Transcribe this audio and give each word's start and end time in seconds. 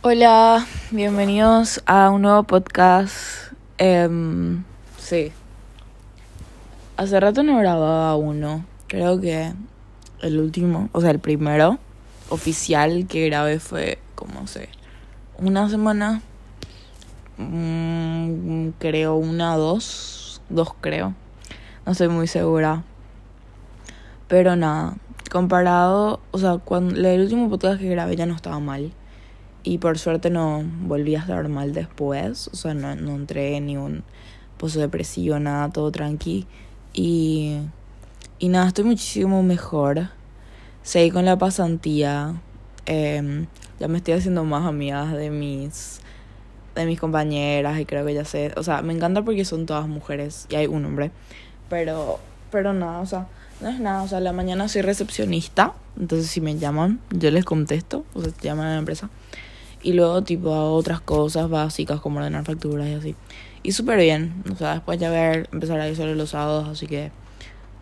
Hola, 0.00 0.64
bienvenidos 0.92 1.82
a 1.84 2.10
un 2.10 2.22
nuevo 2.22 2.44
podcast. 2.44 3.52
Em, 3.78 4.62
sí. 4.96 5.32
Hace 6.96 7.18
rato 7.18 7.42
no 7.42 7.58
grababa 7.58 8.14
uno. 8.14 8.64
Creo 8.86 9.20
que 9.20 9.52
el 10.22 10.38
último, 10.38 10.88
o 10.92 11.00
sea, 11.00 11.10
el 11.10 11.18
primero 11.18 11.78
oficial 12.28 13.08
que 13.08 13.26
grabé 13.26 13.58
fue, 13.58 13.98
como 14.14 14.46
sé, 14.46 14.68
una 15.36 15.68
semana. 15.68 16.22
Mm, 17.36 18.68
creo 18.78 19.16
una, 19.16 19.56
dos. 19.56 20.40
Dos 20.48 20.74
creo. 20.80 21.14
No 21.84 21.90
estoy 21.90 22.08
muy 22.08 22.28
segura. 22.28 22.84
Pero 24.28 24.54
nada, 24.54 24.94
comparado, 25.28 26.20
o 26.30 26.38
sea, 26.38 26.58
cuando 26.58 26.94
el 26.94 27.20
último 27.20 27.50
podcast 27.50 27.80
que 27.80 27.88
grabé 27.88 28.14
ya 28.14 28.26
no 28.26 28.36
estaba 28.36 28.60
mal. 28.60 28.92
Y 29.62 29.78
por 29.78 29.98
suerte 29.98 30.30
no 30.30 30.62
volví 30.82 31.14
a 31.14 31.20
estar 31.20 31.48
mal 31.48 31.72
después. 31.72 32.48
O 32.52 32.56
sea, 32.56 32.74
no, 32.74 32.94
no 32.94 33.16
entré 33.16 33.56
en 33.56 33.66
ni 33.66 33.76
un 33.76 34.04
pozo 34.56 34.80
depresivo, 34.80 35.38
nada, 35.38 35.70
todo 35.70 35.90
tranqui. 35.90 36.46
Y, 36.92 37.58
y 38.38 38.48
nada, 38.48 38.68
estoy 38.68 38.84
muchísimo 38.84 39.42
mejor. 39.42 40.10
Seguí 40.82 41.10
con 41.10 41.24
la 41.24 41.36
pasantía. 41.38 42.40
Em, 42.86 43.46
ya 43.78 43.88
me 43.88 43.98
estoy 43.98 44.14
haciendo 44.14 44.44
más 44.44 44.64
amigas 44.64 45.12
de 45.12 45.30
mis 45.30 46.00
de 46.74 46.86
mis 46.86 47.00
compañeras 47.00 47.78
y 47.80 47.84
creo 47.84 48.06
que 48.06 48.14
ya 48.14 48.24
sé, 48.24 48.52
o 48.56 48.62
sea, 48.62 48.82
me 48.82 48.92
encanta 48.92 49.22
porque 49.22 49.44
son 49.44 49.66
todas 49.66 49.88
mujeres 49.88 50.46
y 50.48 50.54
hay 50.54 50.66
un 50.66 50.84
hombre, 50.84 51.10
pero 51.68 52.20
pero 52.50 52.72
nada, 52.72 53.00
o 53.00 53.06
sea, 53.06 53.26
no 53.60 53.68
es 53.68 53.80
nada, 53.80 54.02
o 54.02 54.08
sea, 54.08 54.20
la 54.20 54.32
mañana 54.32 54.68
soy 54.68 54.82
recepcionista, 54.82 55.74
entonces 55.98 56.30
si 56.30 56.40
me 56.40 56.56
llaman, 56.56 57.00
yo 57.10 57.30
les 57.30 57.44
contesto, 57.44 58.04
o 58.14 58.22
sea, 58.22 58.32
llaman 58.40 58.66
a 58.66 58.72
la 58.74 58.78
empresa. 58.78 59.10
Y 59.82 59.92
luego, 59.92 60.22
tipo, 60.22 60.54
hago 60.54 60.74
otras 60.74 61.00
cosas 61.00 61.48
básicas 61.48 62.00
como 62.00 62.18
ordenar 62.18 62.44
facturas 62.44 62.88
y 62.88 62.94
así. 62.94 63.16
Y 63.62 63.72
súper 63.72 63.98
bien, 63.98 64.42
o 64.52 64.56
sea, 64.56 64.74
después 64.74 64.98
ya 64.98 65.10
ver, 65.10 65.48
empezar 65.52 65.80
a 65.80 65.88
ir 65.88 65.96
solo 65.96 66.14
los 66.14 66.30
sábados, 66.30 66.68
así 66.68 66.86
que, 66.86 67.10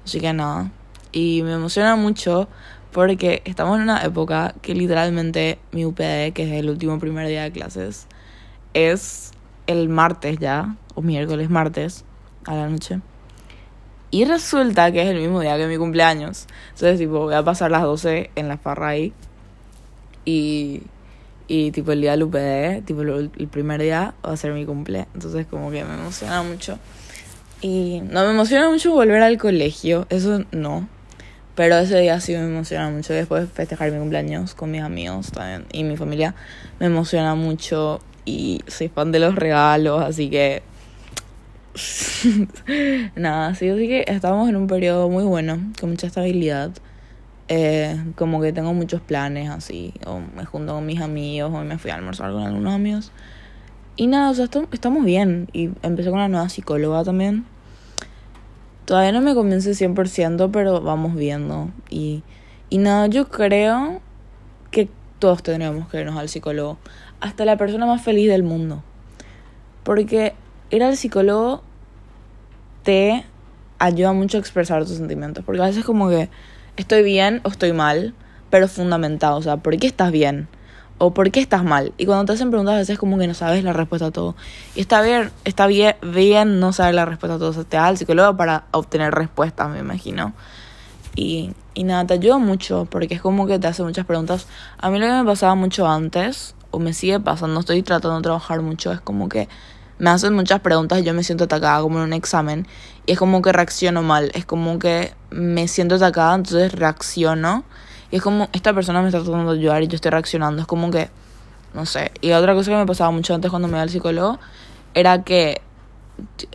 así 0.05 0.21
que 0.21 0.33
nada. 0.33 0.71
Y 1.13 1.43
me 1.43 1.53
emociona 1.53 1.97
mucho 1.97 2.49
porque 2.93 3.43
estamos 3.45 3.77
en 3.77 3.83
una 3.83 4.03
época 4.03 4.55
que 4.63 4.75
literalmente 4.75 5.59
mi 5.73 5.85
UPD, 5.85 6.33
que 6.33 6.45
es 6.45 6.53
el 6.53 6.71
último 6.71 6.99
primer 6.99 7.29
día 7.29 7.43
de 7.43 7.53
clases, 7.53 8.07
es 8.75 9.33
el 9.67 9.89
martes 9.89 10.39
ya, 10.39 10.77
o 10.95 11.03
miércoles, 11.03 11.51
martes, 11.51 12.05
a 12.47 12.55
la 12.55 12.69
noche. 12.69 13.01
Y 14.11 14.25
resulta 14.25 14.93
que 14.93 15.03
es 15.03 15.09
el 15.09 15.19
mismo 15.19 15.41
día 15.41 15.57
que 15.57 15.67
mi 15.67 15.77
cumpleaños. 15.77 16.47
Entonces, 16.71 16.99
tipo, 16.99 17.21
voy 17.21 17.35
a 17.35 17.45
pasar 17.45 17.71
las 17.71 17.83
12 17.83 18.31
en 18.35 18.49
la 18.49 18.57
farra 18.57 18.89
ahí. 18.89 19.13
Y, 20.25 20.83
y 21.49 21.71
tipo, 21.71 21.93
el 21.93 22.01
día 22.01 22.13
del 22.13 22.25
UPD, 22.25 22.85
tipo, 22.85 23.03
el, 23.03 23.31
primer 23.51 23.81
día 23.81 24.15
va 24.25 24.33
a 24.33 24.37
ser 24.37 24.53
mi 24.53 24.65
cumple. 24.65 25.07
Entonces, 25.15 25.47
como 25.47 25.71
que 25.71 25.85
me 25.85 25.95
emociona 25.95 26.43
mucho. 26.43 26.79
Y 27.61 28.03
no 28.11 28.25
me 28.25 28.31
emociona 28.31 28.69
mucho 28.69 28.93
volver 28.93 29.23
al 29.23 29.39
colegio, 29.39 30.07
eso 30.11 30.45
no. 30.53 30.89
Pero 31.55 31.79
ese 31.79 31.99
día 32.01 32.21
sí 32.21 32.33
me 32.33 32.47
emociona 32.47 32.91
mucho. 32.91 33.13
Después 33.13 33.43
de 33.43 33.49
festejar 33.49 33.91
mi 33.91 33.99
cumpleaños 33.99 34.55
con 34.55 34.71
mis 34.71 34.83
amigos 34.83 35.33
también 35.33 35.65
y 35.73 35.85
mi 35.85 35.97
familia, 35.97 36.35
me 36.81 36.87
emociona 36.87 37.35
mucho. 37.35 38.01
Y 38.25 38.61
soy 38.67 38.89
fan 38.89 39.13
de 39.13 39.21
los 39.21 39.37
regalos, 39.37 40.03
así 40.03 40.29
que 40.29 40.63
Nada, 43.15 43.55
sí, 43.55 43.69
así 43.69 43.87
que 43.87 44.05
estamos 44.07 44.49
en 44.49 44.57
un 44.57 44.67
periodo 44.67 45.09
muy 45.09 45.25
bueno, 45.25 45.61
con 45.79 45.91
mucha 45.91 46.07
estabilidad. 46.07 46.71
Eh, 47.49 47.97
como 48.17 48.41
que 48.41 48.53
tengo 48.53 48.75
muchos 48.75 49.01
planes 49.01 49.49
así, 49.51 49.95
o 50.05 50.19
me 50.19 50.45
junto 50.45 50.75
con 50.75 50.85
mis 50.85 51.01
amigos, 51.01 51.53
o 51.55 51.63
me 51.63 51.79
fui 51.79 51.91
a 51.91 51.95
almorzar 51.95 52.33
con 52.33 52.43
algunos 52.43 52.75
amigos. 52.75 53.13
Y 53.97 54.09
nada, 54.09 54.31
o 54.31 54.35
sea, 54.35 54.49
estamos 54.73 55.05
bien. 55.05 55.49
Y 55.53 55.71
empecé 55.83 56.11
con 56.11 56.19
una 56.19 56.29
nueva 56.29 56.49
psicóloga 56.49 57.03
también. 57.03 57.47
Todavía 58.85 59.13
no 59.13 59.21
me 59.21 59.35
convence 59.35 59.73
100%, 59.73 60.51
pero 60.53 60.81
vamos 60.81 61.15
viendo. 61.15 61.71
Y, 61.89 62.23
y 62.69 62.79
nada, 62.79 63.07
yo 63.07 63.29
creo 63.29 64.01
que 64.71 64.91
todos 65.19 65.43
tendríamos 65.43 65.89
que 65.89 66.01
irnos 66.01 66.17
al 66.17 66.29
psicólogo. 66.29 66.79
Hasta 67.21 67.45
la 67.47 67.57
persona 67.57 67.87
más 67.87 68.03
feliz 68.03 68.29
del 68.29 68.43
mundo. 68.43 68.83
Porque 69.83 70.35
ir 70.71 70.83
al 70.85 70.97
psicólogo 70.97 71.63
te 72.83 73.25
ayuda 73.79 74.13
mucho 74.13 74.37
a 74.37 74.41
expresar 74.41 74.85
tus 74.85 74.99
sentimientos. 74.99 75.43
Porque 75.45 75.63
a 75.63 75.67
veces 75.67 75.85
como 75.85 76.11
que 76.11 76.29
estoy 76.77 77.03
bien 77.03 77.41
o 77.45 77.49
estoy 77.49 77.73
mal, 77.73 78.15
pero 78.51 78.69
fundamentado. 78.69 79.37
O 79.37 79.43
sea, 79.43 79.57
¿por 79.59 79.77
qué 79.79 79.87
estás 79.87 80.13
bien? 80.13 80.49
O 80.99 81.13
¿por 81.13 81.31
qué 81.31 81.41
estás 81.41 81.63
mal? 81.63 81.93
Y 81.99 82.07
cuando 82.07 82.25
te 82.25 82.33
hacen 82.33 82.51
preguntas 82.51 82.75
a 82.75 82.79
veces 82.79 82.99
como 82.99 83.19
que 83.19 83.27
no 83.27 83.35
sabes 83.35 83.63
la 83.65 83.73
respuesta 83.73 84.07
a 84.07 84.11
todo. 84.11 84.35
Y 84.75 84.81
está 84.81 85.03
bien, 85.03 85.31
está 85.45 85.67
bien, 85.67 85.97
bien 86.03 86.59
no 86.59 86.73
saber 86.73 86.95
la 86.95 87.05
respuesta 87.05 87.37
a 87.37 87.39
todo. 87.39 87.51
O 87.51 87.53
sea, 87.53 87.65
te 87.65 87.77
da 87.77 87.89
el 87.89 87.99
psicólogo 87.99 88.37
para 88.37 88.65
obtener 88.71 89.13
respuestas, 89.13 89.69
me 89.69 89.79
imagino. 89.79 90.33
Y, 91.15 91.53
y 91.75 91.85
nada, 91.85 92.07
te 92.07 92.15
ayuda 92.15 92.39
mucho 92.39 92.87
porque 92.91 93.15
es 93.15 93.21
como 93.21 93.47
que 93.47 93.59
te 93.59 93.67
hace 93.67 93.83
muchas 93.83 94.07
preguntas. 94.07 94.47
A 94.79 94.91
mí 94.91 94.99
lo 94.99 95.07
que 95.07 95.13
me 95.13 95.25
pasaba 95.25 95.55
mucho 95.55 95.87
antes, 95.87 96.55
o 96.71 96.79
me 96.79 96.93
sigue 96.93 97.21
pasando, 97.21 97.61
estoy 97.61 97.83
tratando 97.83 98.17
de 98.17 98.23
trabajar 98.23 98.63
mucho, 98.63 98.93
es 98.93 99.01
como 99.01 99.29
que 99.29 99.49
me 99.99 100.11
hacen 100.11 100.35
muchas 100.35 100.61
preguntas 100.61 100.99
y 100.99 101.03
yo 101.03 101.15
me 101.15 101.23
siento 101.23 101.45
atacada 101.45 101.81
como 101.81 101.99
en 101.99 102.05
un 102.05 102.13
examen 102.13 102.67
y 103.07 103.13
es 103.13 103.19
como 103.19 103.41
que 103.43 103.53
reacciono 103.53 104.03
mal, 104.03 104.31
es 104.35 104.45
como 104.45 104.79
que 104.79 105.15
me 105.31 105.69
siento 105.69 105.95
atacada, 105.95 106.35
entonces 106.35 106.73
reacciono 106.73 107.65
y 108.11 108.17
es 108.17 108.23
como 108.23 108.49
esta 108.53 108.73
persona 108.75 109.01
me 109.01 109.09
está 109.09 109.23
tratando 109.23 109.53
de 109.53 109.59
ayudar 109.59 109.83
y 109.83 109.89
yo 109.89 109.97
estoy 109.97 110.11
reaccionando, 110.11 110.63
es 110.63 110.69
como 110.69 110.91
que, 110.91 111.11
no 111.75 111.87
sé. 111.87 112.13
Y 112.21 112.33
otra 112.33 112.55
cosa 112.55 112.71
que 112.71 112.77
me 112.77 112.87
pasaba 112.87 113.11
mucho 113.11 113.35
antes 113.35 113.51
cuando 113.51 113.69
me 113.69 113.75
iba 113.75 113.83
al 113.83 113.91
psicólogo 113.91 114.39
era 114.95 115.23
que 115.23 115.61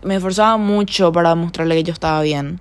me 0.04 0.16
esforzaba 0.16 0.58
mucho 0.58 1.12
para 1.12 1.36
mostrarle 1.36 1.76
que 1.76 1.84
yo 1.84 1.94
estaba 1.94 2.22
bien. 2.22 2.60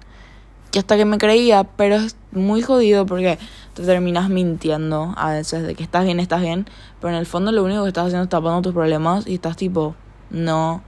Y 0.73 0.79
hasta 0.79 0.97
que 0.97 1.05
me 1.05 1.19
creía, 1.19 1.65
pero 1.65 1.97
es 1.97 2.17
muy 2.33 2.63
jodido 2.63 3.07
porque 3.07 3.39
te 3.75 3.85
terminas 3.85 4.29
mintiendo 4.29 5.15
a 5.17 5.33
veces 5.33 5.65
de 5.65 5.75
que 5.75 5.83
estás 5.83 6.05
bien, 6.05 6.21
estás 6.21 6.43
bien, 6.43 6.69
pero 7.01 7.13
en 7.13 7.19
el 7.19 7.27
fondo 7.27 7.51
lo 7.51 7.65
único 7.65 7.83
que 7.83 7.89
estás 7.89 8.07
haciendo 8.07 8.25
es 8.25 8.29
tapando 8.29 8.63
tus 8.63 8.73
problemas 8.73 9.27
y 9.27 9.35
estás 9.35 9.57
tipo 9.57 9.97
no 10.31 10.83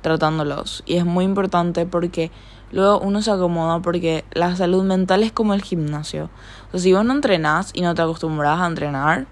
tratándolos. 0.00 0.82
Y 0.86 0.96
es 0.96 1.04
muy 1.04 1.24
importante 1.24 1.86
porque 1.86 2.30
luego 2.72 2.98
uno 3.00 3.22
se 3.22 3.30
acomoda 3.30 3.80
porque 3.80 4.24
la 4.32 4.54
salud 4.56 4.84
mental 4.84 5.22
es 5.22 5.32
como 5.32 5.54
el 5.54 5.62
gimnasio. 5.62 6.30
O 6.68 6.70
sea, 6.72 6.80
si 6.80 6.92
vos 6.92 7.04
no 7.04 7.12
entrenás 7.12 7.70
y 7.74 7.82
no 7.82 7.94
te 7.94 8.02
acostumbras 8.02 8.60
a 8.60 8.66
entrenar, 8.66 9.26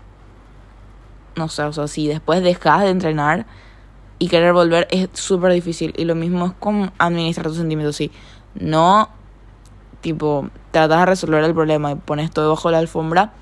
no 1.36 1.48
sé, 1.48 1.62
o 1.62 1.72
sea, 1.72 1.88
si 1.88 2.08
después 2.08 2.42
dejas 2.42 2.82
de 2.82 2.90
entrenar 2.90 3.46
y 4.18 4.28
querer 4.28 4.52
volver 4.52 4.88
es 4.90 5.08
súper 5.14 5.52
difícil. 5.52 5.94
Y 5.96 6.04
lo 6.04 6.14
mismo 6.14 6.46
es 6.46 6.52
con 6.58 6.92
administrar 6.98 7.46
tus 7.46 7.56
sentimientos. 7.56 7.96
Si 7.96 8.10
no, 8.54 9.08
tipo, 10.00 10.50
tratas 10.70 11.00
de 11.00 11.06
resolver 11.06 11.44
el 11.44 11.54
problema 11.54 11.92
y 11.92 11.94
pones 11.94 12.30
todo 12.30 12.50
bajo 12.50 12.70
la 12.70 12.78
alfombra, 12.78 13.32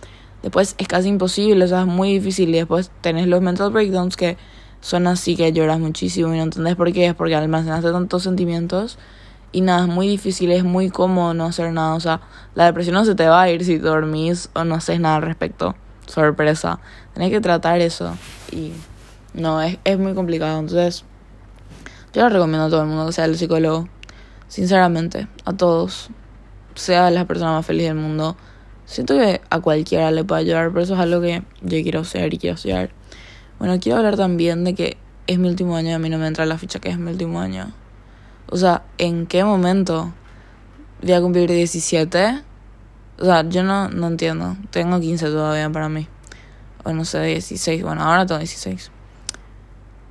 después 0.43 0.75
es 0.78 0.88
casi 0.88 1.09
imposible, 1.09 1.65
o 1.65 1.69
sea, 1.69 1.81
es 1.81 1.87
muy 1.87 2.12
difícil. 2.12 2.50
Y 2.50 2.59
después 2.59 2.91
tenés 3.00 3.27
los 3.27 3.41
mental 3.41 3.71
breakdowns 3.71 4.17
que 4.17 4.37
son 4.87 5.09
así 5.09 5.35
que 5.35 5.53
lloras 5.53 5.81
muchísimo 5.81 6.33
y 6.33 6.37
no 6.37 6.45
entendés 6.45 6.77
por 6.77 6.93
qué, 6.93 7.07
es 7.07 7.15
porque 7.17 7.35
almacenaste 7.35 7.91
tantos 7.91 8.23
sentimientos 8.23 9.01
y 9.51 9.61
nada, 9.63 9.83
es 9.83 9.89
muy 9.89 10.07
difícil, 10.07 10.53
es 10.53 10.63
muy 10.63 10.91
cómodo 10.91 11.35
no 11.35 11.47
hacer 11.47 11.73
nada, 11.73 11.95
o 11.95 11.99
sea, 11.99 12.21
la 12.55 12.67
depresión 12.67 12.95
no 12.95 13.05
se 13.05 13.17
te 13.17 13.27
va 13.27 13.43
a 13.43 13.51
ir 13.51 13.65
si 13.65 13.79
dormís 13.79 14.49
o 14.55 14.63
no 14.63 14.77
haces 14.77 15.01
nada 15.01 15.17
al 15.17 15.23
respecto, 15.23 15.75
sorpresa, 16.07 16.79
tenés 17.15 17.31
que 17.31 17.41
tratar 17.41 17.81
eso 17.81 18.17
y 18.53 18.71
no, 19.35 19.61
es, 19.61 19.77
es 19.83 19.99
muy 19.99 20.15
complicado, 20.15 20.61
entonces 20.61 21.05
yo 22.15 22.23
le 22.23 22.29
recomiendo 22.29 22.67
a 22.67 22.71
todo 22.71 22.83
el 22.83 22.87
mundo 22.87 23.11
sea 23.11 23.25
el 23.25 23.37
psicólogo, 23.37 23.89
sinceramente, 24.47 25.27
a 25.45 25.53
todos, 25.53 26.11
sea 26.77 27.11
la 27.11 27.25
persona 27.25 27.51
más 27.51 27.67
feliz 27.67 27.89
del 27.89 27.97
mundo, 27.97 28.37
siento 28.85 29.15
que 29.19 29.41
a 29.51 29.59
cualquiera 29.59 30.13
le 30.13 30.23
puede 30.23 30.43
ayudar, 30.43 30.69
pero 30.69 30.83
eso 30.83 30.95
es 30.95 31.01
algo 31.01 31.21
que 31.21 31.43
yo 31.63 31.83
quiero 31.83 32.05
ser 32.05 32.33
y 32.33 32.39
quiero 32.39 32.55
estudiar. 32.55 32.91
Bueno, 33.58 33.79
quiero 33.81 33.99
hablar 33.99 34.17
también 34.17 34.64
de 34.64 34.75
que 34.75 34.97
es 35.26 35.38
mi 35.38 35.49
último 35.49 35.76
año 35.76 35.91
y 35.91 35.93
a 35.93 35.99
mí 35.99 36.11
no 36.11 36.19
me 36.19 36.26
entra 36.26 36.44
la 36.47 36.58
ficha 36.58 36.79
que 36.79 36.91
es 36.91 36.99
mi 36.99 37.11
último 37.11 37.41
año. 37.41 37.73
O 38.49 38.56
sea, 38.56 38.82
¿en 38.99 39.26
qué 39.26 39.44
momento 39.44 40.12
voy 41.03 41.12
a 41.12 41.20
cumplir 41.20 41.50
17? 41.50 42.43
O 43.19 43.25
sea, 43.25 43.49
yo 43.49 43.62
no, 43.62 43.88
no 43.88 44.08
entiendo. 44.08 44.56
Tengo 44.70 45.00
15 45.00 45.26
todavía 45.26 45.70
para 45.70 45.88
mí. 45.88 46.06
O 46.85 46.93
no 46.93 47.05
sé, 47.05 47.23
16. 47.23 47.82
Bueno, 47.82 48.03
ahora 48.03 48.26
tengo 48.26 48.38
16. 48.38 48.91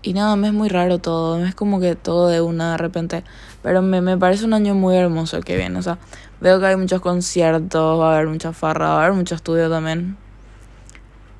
Y 0.02 0.14
nada, 0.14 0.36
me 0.36 0.48
es 0.48 0.54
muy 0.54 0.70
raro 0.70 1.00
todo. 1.00 1.38
Me 1.38 1.48
es 1.48 1.56
como 1.56 1.80
que 1.80 1.96
todo 1.96 2.28
de 2.28 2.42
una 2.42 2.72
de 2.72 2.78
repente. 2.78 3.24
Pero 3.62 3.82
me, 3.82 4.02
me 4.02 4.18
parece 4.18 4.46
un 4.46 4.54
año 4.54 4.74
muy 4.76 4.96
hermoso 4.96 5.40
que 5.42 5.56
viene. 5.56 5.78
O 5.78 5.82
sea, 5.82 6.00
veo 6.42 6.60
que 6.60 6.66
hay 6.66 6.76
muchos 6.76 7.00
conciertos, 7.00 8.00
va 8.00 8.12
a 8.12 8.16
haber 8.16 8.28
mucha 8.28 8.54
farra, 8.54 8.90
va 8.90 9.02
a 9.02 9.06
haber 9.06 9.16
mucho 9.16 9.36
estudio 9.36 9.70
también. 9.70 10.18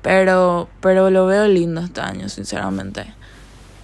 Pero, 0.06 0.68
pero 0.80 1.10
lo 1.10 1.26
veo 1.26 1.48
lindo 1.48 1.80
este 1.80 2.00
año, 2.00 2.28
sinceramente. 2.28 3.12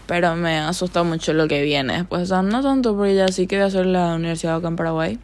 Pero 0.07 0.37
me 0.37 0.57
asusta 0.61 1.03
mucho 1.03 1.33
lo 1.33 1.49
que 1.49 1.63
viene 1.63 1.95
después. 1.95 2.23
O 2.23 2.27
sea, 2.27 2.43
no 2.43 2.63
tanto 2.63 2.95
porque 2.97 3.17
ya 3.17 3.27
sí 3.27 3.49
que 3.49 3.57
voy 3.57 3.65
a 3.65 3.67
hacer 3.67 3.87
la 3.87 4.15
universidad 4.15 4.55
acá 4.55 4.69
en 4.69 4.77
Paraguay. 4.77 5.19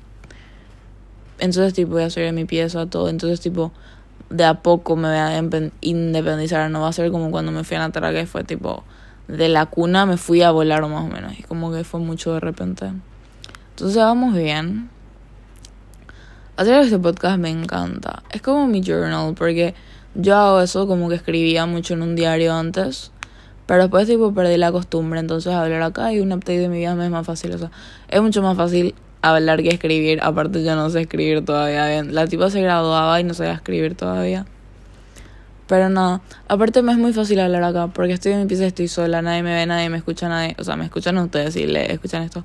Entonces, 1.39 1.73
tipo, 1.73 1.93
voy 1.93 2.03
a 2.03 2.07
hacer 2.07 2.33
mi 2.33 2.47
pieza, 2.47 2.87
todo. 2.87 3.11
Entonces, 3.11 3.41
tipo, 3.41 3.71
de 4.29 4.45
a 4.45 4.55
poco 4.55 4.97
me 4.97 5.07
voy 5.07 5.19
a 5.19 5.41
independizar. 5.83 6.69
No 6.69 6.81
va 6.81 6.89
a 6.89 6.93
ser 6.93 7.13
como 7.13 7.31
cuando 7.31 7.53
me 7.53 7.63
fui 7.63 7.77
a 7.77 7.79
Natal, 7.79 8.13
que 8.13 8.27
fue 8.27 8.43
tipo 8.43 8.83
de 9.29 9.49
la 9.49 9.67
cuna 9.67 10.05
me 10.05 10.17
fui 10.17 10.43
a 10.43 10.51
volar 10.51 10.85
más 10.89 11.05
o 11.05 11.07
menos. 11.07 11.39
Y 11.39 11.45
como 11.45 11.71
que 11.71 11.85
fue 11.85 12.01
mucho 12.01 12.35
de 12.35 12.41
repente. 12.41 12.91
Entonces 13.71 13.99
vamos 13.99 14.35
bien. 14.35 14.91
Hacer 16.57 16.81
este 16.81 16.99
podcast 16.99 17.39
me 17.39 17.51
encanta. 17.51 18.25
Es 18.33 18.43
como 18.43 18.67
mi 18.67 18.83
journal, 18.83 19.35
porque 19.35 19.77
yo 20.15 20.37
hago 20.37 20.61
eso 20.61 20.87
como 20.87 21.09
que 21.09 21.15
escribía 21.15 21.67
mucho 21.67 21.95
en 21.95 22.03
un 22.03 22.17
diario 22.17 22.55
antes. 22.55 23.13
Pero 23.67 23.83
después 23.83 24.07
tipo 24.07 24.33
perdí 24.33 24.57
la 24.57 24.73
costumbre, 24.73 25.21
entonces 25.21 25.53
hablar 25.53 25.83
acá 25.83 26.13
y 26.13 26.21
un 26.21 26.33
update 26.33 26.59
de 26.59 26.69
mi 26.69 26.79
vida 26.79 26.95
me 26.95 27.05
es 27.05 27.11
más 27.11 27.27
fácil. 27.27 27.55
O 27.55 27.59
sea, 27.59 27.71
es 28.09 28.23
mucho 28.23 28.41
más 28.41 28.57
fácil 28.57 28.95
hablar 29.21 29.63
que 29.63 29.69
escribir. 29.69 30.21
Aparte 30.23 30.65
yo 30.65 30.75
no 30.75 30.89
sé 30.91 31.03
escribir 31.03 31.45
todavía 31.45 31.87
bien. 31.87 32.15
La 32.15 32.27
tipa 32.27 32.51
se 32.51 32.63
graduaba 32.63 33.21
y 33.21 33.25
no 33.25 33.35
sabía 33.35 33.53
escribir 33.53 33.95
todavía. 33.95 34.47
Pero 35.67 35.91
nada, 35.91 36.23
aparte 36.49 36.81
me 36.81 36.93
es 36.93 36.99
muy 36.99 37.13
fácil 37.13 37.41
hablar 37.41 37.63
acá, 37.63 37.89
porque 37.89 38.15
estoy 38.15 38.33
en 38.33 38.41
mi 38.41 38.47
pieza, 38.47 38.65
estoy 38.65 38.89
sola, 38.89 39.21
nadie 39.21 39.43
me 39.43 39.55
ve, 39.55 39.67
nadie 39.67 39.91
me 39.91 39.99
escucha, 39.99 40.27
nadie, 40.27 40.57
o 40.59 40.65
sea, 40.65 40.77
me 40.77 40.85
escuchan 40.87 41.19
ustedes 41.19 41.57
y 41.57 41.67
le 41.67 41.93
escuchan 41.93 42.23
esto. 42.23 42.43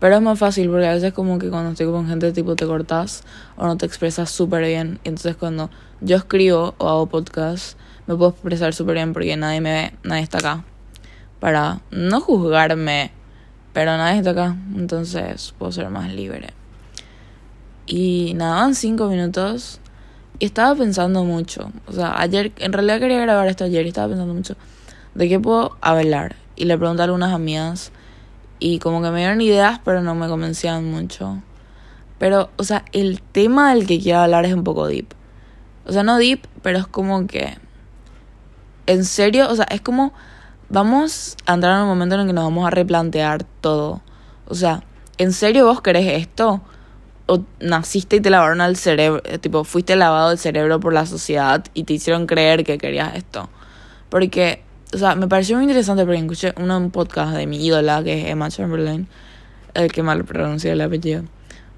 Pero 0.00 0.16
es 0.16 0.22
más 0.22 0.38
fácil 0.38 0.68
porque 0.70 0.86
a 0.86 0.94
veces 0.94 1.12
como 1.12 1.38
que 1.38 1.50
cuando 1.50 1.70
estoy 1.70 1.86
con 1.86 2.08
gente 2.08 2.32
tipo 2.32 2.56
te 2.56 2.66
cortas 2.66 3.22
o 3.56 3.66
no 3.66 3.76
te 3.76 3.86
expresas 3.86 4.30
súper 4.30 4.64
bien. 4.64 4.98
entonces 5.04 5.36
cuando 5.36 5.70
yo 6.00 6.16
escribo 6.16 6.74
o 6.78 6.88
hago 6.88 7.06
podcast, 7.06 7.78
me 8.06 8.16
puedo 8.16 8.30
expresar 8.30 8.72
súper 8.74 8.94
bien 8.94 9.12
porque 9.12 9.36
nadie 9.36 9.60
me 9.60 9.70
ve, 9.70 9.92
nadie 10.02 10.22
está 10.22 10.38
acá. 10.38 10.64
Para 11.38 11.80
no 11.90 12.20
juzgarme, 12.20 13.12
pero 13.72 13.96
nadie 13.96 14.18
está 14.18 14.30
acá. 14.30 14.56
Entonces 14.74 15.54
puedo 15.58 15.70
ser 15.70 15.90
más 15.90 16.12
libre. 16.12 16.48
Y 17.86 18.32
nada, 18.34 18.62
van 18.62 18.74
cinco 18.74 19.08
minutos. 19.08 19.80
Y 20.38 20.46
estaba 20.46 20.74
pensando 20.74 21.24
mucho. 21.24 21.70
O 21.86 21.92
sea, 21.92 22.18
ayer, 22.18 22.52
en 22.58 22.72
realidad 22.72 22.98
quería 22.98 23.20
grabar 23.20 23.46
esto 23.48 23.64
ayer 23.64 23.84
y 23.84 23.88
estaba 23.88 24.08
pensando 24.08 24.32
mucho 24.32 24.56
de 25.14 25.28
qué 25.28 25.38
puedo 25.38 25.76
hablar. 25.80 26.36
Y 26.56 26.64
le 26.64 26.78
pregunté 26.78 27.02
a 27.02 27.04
algunas 27.04 27.32
amigas 27.32 27.92
y 28.60 28.78
como 28.78 29.02
que 29.02 29.10
me 29.10 29.18
dieron 29.18 29.40
ideas, 29.40 29.80
pero 29.84 30.02
no 30.02 30.14
me 30.14 30.28
convencían 30.28 30.84
mucho. 30.90 31.42
Pero, 32.18 32.50
o 32.56 32.64
sea, 32.64 32.84
el 32.92 33.22
tema 33.22 33.74
del 33.74 33.86
que 33.86 33.98
quiero 33.98 34.20
hablar 34.20 34.44
es 34.44 34.54
un 34.54 34.62
poco 34.62 34.86
deep. 34.86 35.06
O 35.86 35.92
sea, 35.92 36.02
no 36.02 36.18
deep, 36.18 36.46
pero 36.62 36.78
es 36.78 36.86
como 36.86 37.26
que... 37.26 37.56
En 38.86 39.04
serio, 39.04 39.48
o 39.50 39.56
sea, 39.56 39.64
es 39.70 39.80
como... 39.80 40.12
Vamos 40.68 41.36
a 41.46 41.54
entrar 41.54 41.76
en 41.76 41.82
un 41.82 41.88
momento 41.88 42.14
en 42.14 42.20
el 42.20 42.26
que 42.28 42.32
nos 42.32 42.44
vamos 42.44 42.66
a 42.66 42.70
replantear 42.70 43.42
todo. 43.60 44.02
O 44.46 44.54
sea, 44.54 44.84
¿en 45.18 45.32
serio 45.32 45.66
vos 45.66 45.80
querés 45.80 46.06
esto? 46.22 46.62
o 47.30 47.44
naciste 47.60 48.16
y 48.16 48.20
te 48.20 48.28
lavaron 48.28 48.60
al 48.60 48.74
cerebro, 48.74 49.22
eh, 49.24 49.38
tipo, 49.38 49.62
fuiste 49.62 49.94
lavado 49.94 50.32
el 50.32 50.38
cerebro 50.38 50.80
por 50.80 50.92
la 50.92 51.06
sociedad 51.06 51.64
y 51.74 51.84
te 51.84 51.92
hicieron 51.92 52.26
creer 52.26 52.64
que 52.64 52.76
querías 52.76 53.14
esto. 53.14 53.48
Porque, 54.08 54.64
o 54.92 54.98
sea, 54.98 55.14
me 55.14 55.28
pareció 55.28 55.56
muy 55.56 55.64
interesante 55.64 56.04
porque 56.04 56.18
escuché 56.18 56.52
un 56.56 56.90
podcast 56.90 57.34
de 57.34 57.46
mi 57.46 57.64
ídola, 57.64 58.02
que 58.02 58.22
es 58.22 58.28
Emma 58.28 58.50
Chamberlain, 58.50 59.06
el 59.74 59.92
que 59.92 60.02
mal 60.02 60.24
pronuncia 60.24 60.72
el 60.72 60.80
apellido. 60.80 61.24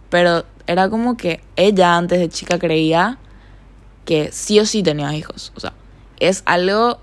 Pero 0.09 0.45
era 0.67 0.89
como 0.89 1.17
que 1.17 1.43
ella 1.57 1.97
antes 1.97 2.21
de 2.21 2.29
chica 2.29 2.59
creía 2.59 3.19
que 4.05 4.31
sí 4.33 4.59
o 4.61 4.67
sí 4.67 4.83
tenías 4.83 5.13
hijos. 5.15 5.53
O 5.57 5.61
sea, 5.61 5.75
es 6.21 6.43
algo 6.47 7.01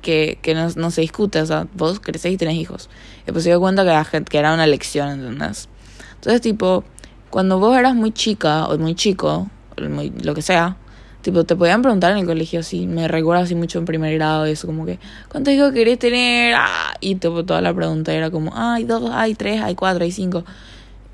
que, 0.00 0.38
que 0.42 0.54
no, 0.54 0.68
no, 0.76 0.90
se 0.90 1.00
discute. 1.02 1.40
O 1.40 1.46
sea, 1.46 1.68
vos 1.74 2.00
creces 2.00 2.32
y 2.32 2.36
tenés 2.36 2.56
hijos. 2.56 2.90
Después 3.24 3.44
se 3.44 3.50
dio 3.50 3.60
cuenta 3.60 3.84
que 3.84 3.90
era, 3.90 4.04
que 4.04 4.38
era 4.38 4.54
una 4.54 4.64
elección, 4.64 5.10
¿entendés? 5.10 5.68
Entonces, 6.14 6.40
tipo, 6.40 6.84
cuando 7.30 7.58
vos 7.58 7.76
eras 7.76 7.94
muy 7.94 8.12
chica 8.12 8.66
o 8.66 8.76
muy 8.78 8.94
chico, 8.94 9.48
lo 9.76 10.34
que 10.34 10.42
sea, 10.42 10.76
tipo, 11.22 11.44
te 11.44 11.56
podían 11.56 11.82
preguntar 11.82 12.12
en 12.12 12.18
el 12.18 12.26
colegio 12.26 12.60
así, 12.60 12.86
me 12.86 13.08
recuerdo 13.08 13.42
así 13.42 13.54
mucho 13.54 13.78
en 13.78 13.84
primer 13.84 14.14
grado, 14.14 14.44
eso 14.44 14.66
como 14.66 14.84
que, 14.84 14.98
¿cuántos 15.28 15.54
hijos 15.54 15.72
querés 15.72 15.98
tener? 15.98 16.54
Ah, 16.56 16.94
y 17.00 17.14
tipo, 17.14 17.44
toda 17.44 17.60
la 17.60 17.72
pregunta 17.72 18.12
era 18.12 18.30
como, 18.30 18.52
hay 18.54 18.84
dos, 18.84 19.10
hay 19.12 19.34
tres, 19.34 19.62
hay 19.62 19.74
cuatro, 19.74 20.04
hay 20.04 20.12
cinco. 20.12 20.44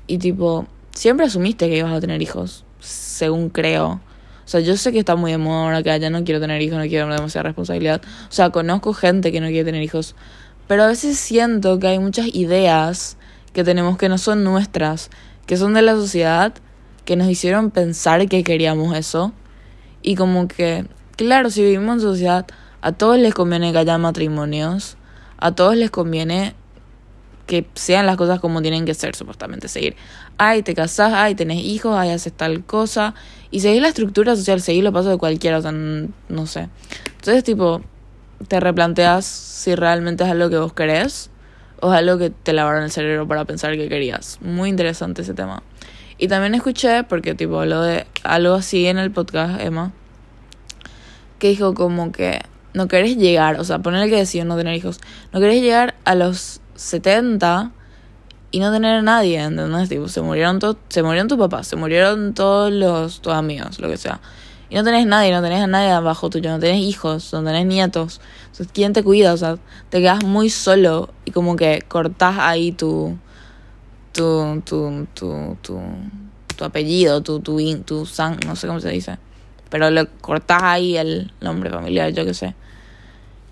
Y 0.07 0.17
tipo, 0.17 0.67
siempre 0.93 1.25
asumiste 1.25 1.69
que 1.69 1.77
ibas 1.77 1.93
a 1.93 2.01
tener 2.01 2.21
hijos, 2.21 2.65
según 2.79 3.49
creo. 3.49 4.01
O 4.45 4.51
sea, 4.51 4.59
yo 4.59 4.75
sé 4.75 4.91
que 4.91 4.99
está 4.99 5.15
muy 5.15 5.31
de 5.31 5.37
moda 5.37 5.65
ahora 5.65 5.83
que 5.83 5.99
ya 5.99 6.09
no 6.09 6.23
quiero 6.23 6.41
tener 6.41 6.61
hijos, 6.61 6.79
no 6.79 6.87
quiero 6.87 7.07
demasiada 7.07 7.43
responsabilidad. 7.43 8.01
O 8.29 8.31
sea, 8.31 8.49
conozco 8.49 8.93
gente 8.93 9.31
que 9.31 9.39
no 9.39 9.47
quiere 9.47 9.65
tener 9.65 9.83
hijos. 9.83 10.15
Pero 10.67 10.83
a 10.83 10.87
veces 10.87 11.19
siento 11.19 11.77
que 11.77 11.87
hay 11.87 11.99
muchas 11.99 12.33
ideas 12.33 13.17
que 13.53 13.63
tenemos 13.63 13.97
que 13.97 14.09
no 14.09 14.17
son 14.17 14.43
nuestras 14.43 15.09
que 15.49 15.57
son 15.57 15.73
de 15.73 15.81
la 15.81 15.93
sociedad, 15.93 16.53
que 17.05 17.15
nos 17.15 17.27
hicieron 17.27 17.71
pensar 17.71 18.27
que 18.27 18.43
queríamos 18.43 18.95
eso. 18.95 19.33
Y 20.09 20.15
como 20.15 20.47
que, 20.47 20.87
claro, 21.17 21.51
si 21.51 21.61
vivimos 21.61 21.97
en 21.97 22.01
sociedad, 22.01 22.47
a 22.81 22.93
todos 22.93 23.19
les 23.19 23.31
conviene 23.35 23.71
que 23.71 23.77
haya 23.77 23.99
matrimonios, 23.99 24.97
a 25.37 25.53
todos 25.53 25.75
les 25.75 25.91
conviene 25.91 26.55
que 27.45 27.67
sean 27.75 28.07
las 28.07 28.17
cosas 28.17 28.39
como 28.39 28.63
tienen 28.63 28.85
que 28.85 28.95
ser, 28.95 29.13
supuestamente. 29.13 29.67
Seguir, 29.67 29.95
ay, 30.39 30.63
te 30.63 30.73
casás, 30.73 31.13
ay, 31.13 31.35
tenés 31.35 31.63
hijos, 31.63 31.95
ay, 31.95 32.09
haces 32.09 32.33
tal 32.33 32.65
cosa. 32.65 33.13
Y 33.51 33.59
seguir 33.59 33.83
la 33.83 33.89
estructura 33.89 34.35
social, 34.35 34.61
seguir 34.61 34.83
los 34.83 34.93
pasos 34.93 35.11
de 35.11 35.19
cualquiera, 35.19 35.59
o 35.59 35.61
sea, 35.61 35.73
no 35.73 36.47
sé. 36.47 36.69
Entonces, 37.17 37.43
tipo, 37.43 37.83
te 38.47 38.59
replanteas 38.59 39.25
si 39.25 39.75
realmente 39.75 40.23
es 40.23 40.31
algo 40.31 40.49
que 40.49 40.57
vos 40.57 40.73
querés 40.73 41.29
o 41.81 41.91
algo 41.91 42.17
que 42.17 42.31
te 42.31 42.53
lavaron 42.53 42.81
el 42.81 42.89
cerebro 42.89 43.27
para 43.27 43.45
pensar 43.45 43.77
que 43.77 43.87
querías. 43.87 44.39
Muy 44.41 44.69
interesante 44.69 45.21
ese 45.21 45.35
tema. 45.35 45.61
Y 46.17 46.29
también 46.29 46.55
escuché, 46.55 47.03
porque 47.03 47.35
tipo 47.35 47.59
habló 47.61 47.83
de 47.83 48.07
algo 48.23 48.55
así 48.55 48.87
en 48.87 48.97
el 48.97 49.11
podcast, 49.11 49.61
Emma, 49.61 49.93
que 51.39 51.49
dijo 51.49 51.73
como 51.73 52.11
que 52.11 52.41
no 52.73 52.87
querés 52.87 53.17
llegar, 53.17 53.59
o 53.59 53.63
sea, 53.63 53.79
poner 53.79 54.09
que 54.09 54.17
decidió 54.17 54.45
no 54.45 54.55
tener 54.55 54.75
hijos, 54.75 54.99
no 55.33 55.39
querés 55.39 55.61
llegar 55.61 55.95
a 56.05 56.15
los 56.15 56.61
70 56.75 57.71
y 58.51 58.59
no 58.59 58.71
tener 58.71 58.97
a 58.97 59.01
nadie, 59.01 59.41
¿entendés? 59.41 59.89
Tipo, 59.89 60.07
se 60.07 60.21
murieron, 60.21 60.59
todos 60.59 60.77
se 60.89 61.03
murieron 61.03 61.27
tus 61.27 61.37
papás, 61.37 61.67
se 61.67 61.75
murieron 61.75 62.33
todos 62.33 62.71
los 62.71 63.21
tus 63.21 63.33
amigos, 63.33 63.79
lo 63.79 63.89
que 63.89 63.97
sea. 63.97 64.19
Y 64.69 64.75
no 64.75 64.83
tenés 64.83 65.07
nadie, 65.07 65.31
no 65.31 65.41
tenés 65.41 65.63
a 65.63 65.67
nadie 65.67 65.89
abajo 65.89 66.29
tuyo, 66.29 66.51
no 66.51 66.59
tenés 66.59 66.81
hijos, 66.81 67.33
no 67.33 67.43
tenés 67.43 67.65
nietos. 67.65 68.21
Entonces, 68.51 68.69
¿quién 68.71 68.93
te 68.93 69.03
cuida? 69.03 69.33
O 69.33 69.37
sea, 69.37 69.57
te 69.89 69.99
quedas 69.99 70.23
muy 70.23 70.49
solo 70.49 71.09
y 71.25 71.31
como 71.31 71.55
que 71.55 71.83
cortás 71.87 72.37
ahí 72.39 72.71
tu. 72.71 73.17
tu. 74.11 74.61
tu. 74.65 75.07
tu. 75.15 75.57
tu, 75.61 75.81
tu 76.55 76.63
apellido, 76.63 77.21
tu. 77.21 77.39
tu, 77.39 77.57
tu 77.83 78.07
no 78.45 78.55
sé 78.55 78.67
cómo 78.67 78.79
se 78.79 78.89
dice. 78.89 79.17
Pero 79.69 79.89
le 79.89 80.07
cortás 80.07 80.63
ahí 80.63 80.97
el 80.97 81.31
nombre 81.41 81.69
familiar, 81.69 82.11
yo 82.11 82.25
qué 82.25 82.33
sé. 82.33 82.55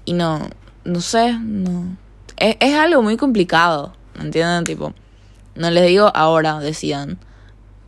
Y 0.06 0.14
no. 0.14 0.50
no 0.84 1.02
sé, 1.02 1.34
no. 1.40 1.98
Es, 2.38 2.56
es 2.60 2.76
algo 2.76 3.02
muy 3.02 3.18
complicado, 3.18 3.94
¿me 4.16 4.26
entienden? 4.26 4.64
Tipo, 4.64 4.94
no 5.56 5.72
les 5.72 5.88
digo 5.88 6.12
ahora, 6.14 6.60
decían. 6.60 7.18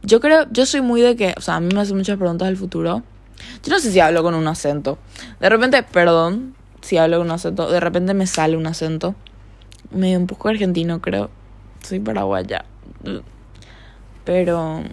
Yo 0.01 0.19
creo, 0.19 0.47
yo 0.51 0.65
soy 0.65 0.81
muy 0.81 1.01
de 1.01 1.15
que, 1.15 1.33
o 1.37 1.41
sea, 1.41 1.55
a 1.55 1.59
mí 1.59 1.73
me 1.73 1.81
hacen 1.81 1.97
muchas 1.97 2.17
preguntas 2.17 2.47
del 2.47 2.57
futuro. 2.57 3.03
Yo 3.63 3.71
no 3.71 3.79
sé 3.79 3.91
si 3.91 3.99
hablo 3.99 4.23
con 4.23 4.33
un 4.33 4.47
acento. 4.47 4.97
De 5.39 5.49
repente, 5.49 5.83
perdón, 5.83 6.55
si 6.81 6.97
hablo 6.97 7.17
con 7.17 7.27
un 7.27 7.31
acento. 7.31 7.69
De 7.69 7.79
repente 7.79 8.13
me 8.13 8.27
sale 8.27 8.57
un 8.57 8.67
acento. 8.67 9.15
Medio 9.91 10.17
un 10.17 10.27
poco 10.27 10.49
argentino, 10.49 11.01
creo. 11.01 11.29
Soy 11.83 11.99
paraguaya. 11.99 12.65
Pero 14.23 14.83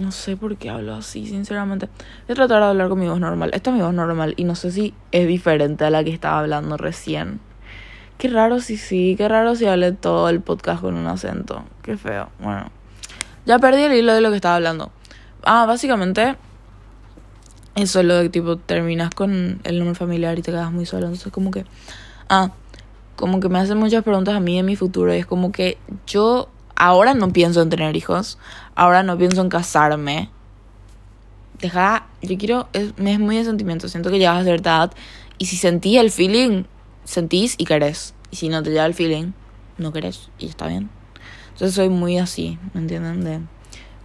no 0.00 0.12
sé 0.12 0.36
por 0.36 0.56
qué 0.56 0.70
hablo 0.70 0.94
así, 0.94 1.26
sinceramente. 1.26 1.88
Voy 2.26 2.32
a 2.32 2.34
tratar 2.34 2.62
de 2.62 2.68
hablar 2.68 2.88
con 2.88 2.98
mi 2.98 3.08
voz 3.08 3.20
normal. 3.20 3.50
Esta 3.54 3.70
es 3.70 3.76
mi 3.76 3.82
voz 3.82 3.94
normal 3.94 4.34
y 4.36 4.44
no 4.44 4.54
sé 4.54 4.70
si 4.70 4.94
es 5.12 5.26
diferente 5.26 5.84
a 5.84 5.90
la 5.90 6.04
que 6.04 6.10
estaba 6.10 6.40
hablando 6.40 6.76
recién. 6.76 7.40
Qué 8.18 8.28
raro 8.28 8.60
si 8.60 8.76
sí, 8.76 9.14
qué 9.16 9.28
raro 9.28 9.56
si 9.56 9.66
hablé 9.66 9.92
todo 9.92 10.28
el 10.28 10.40
podcast 10.40 10.82
con 10.82 10.94
un 10.94 11.06
acento. 11.06 11.64
Qué 11.82 11.96
feo. 11.96 12.30
Bueno, 12.40 12.70
ya 13.44 13.58
perdí 13.58 13.82
el 13.82 13.94
hilo 13.94 14.14
de 14.14 14.20
lo 14.20 14.30
que 14.30 14.36
estaba 14.36 14.56
hablando. 14.56 14.90
Ah, 15.42 15.66
básicamente 15.66 16.36
eso 17.76 18.00
es 18.00 18.06
lo 18.06 18.16
de 18.16 18.30
tipo 18.30 18.56
terminas 18.56 19.10
con 19.10 19.60
el 19.62 19.78
nombre 19.78 19.94
familiar 19.94 20.38
y 20.38 20.42
te 20.42 20.50
quedas 20.50 20.72
muy 20.72 20.86
solo. 20.86 21.06
Entonces 21.06 21.30
como 21.30 21.50
que, 21.50 21.66
ah, 22.28 22.52
como 23.16 23.38
que 23.38 23.50
me 23.50 23.58
hacen 23.58 23.78
muchas 23.78 24.02
preguntas 24.02 24.34
a 24.34 24.40
mí 24.40 24.58
en 24.58 24.66
mi 24.66 24.76
futuro 24.76 25.14
y 25.14 25.18
es 25.18 25.26
como 25.26 25.52
que 25.52 25.76
yo 26.06 26.48
ahora 26.76 27.14
no 27.14 27.32
pienso 27.32 27.62
en 27.62 27.70
tener 27.70 27.96
hijos, 27.96 28.38
ahora 28.74 29.02
no 29.02 29.18
pienso 29.18 29.40
en 29.40 29.48
casarme. 29.48 30.30
Deja, 31.58 32.06
yo 32.22 32.36
quiero, 32.38 32.68
es, 32.72 32.92
es 32.96 33.18
muy 33.18 33.36
de 33.36 33.44
sentimiento, 33.44 33.88
siento 33.88 34.10
que 34.10 34.18
llegas 34.18 34.40
a 34.40 34.44
cierta 34.44 34.76
edad 34.76 34.92
y 35.38 35.46
si 35.46 35.56
sentís 35.56 35.98
el 35.98 36.10
feeling, 36.10 36.64
sentís 37.04 37.54
y 37.58 37.64
querés. 37.64 38.14
Y 38.30 38.36
si 38.36 38.48
no 38.48 38.62
te 38.62 38.70
llega 38.70 38.86
el 38.86 38.94
feeling, 38.94 39.32
no 39.78 39.92
querés 39.92 40.30
y 40.38 40.46
está 40.46 40.66
bien. 40.66 40.90
Entonces 41.52 41.74
soy 41.74 41.88
muy 41.88 42.18
así, 42.18 42.58
¿me 42.74 42.80
entienden? 42.80 43.24
De 43.24 43.40